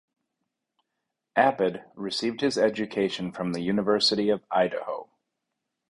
[1.37, 5.07] Abid received his education from the University of Idaho.